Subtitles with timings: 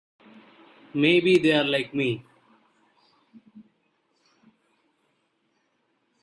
[0.95, 2.25] Maybe they're like me.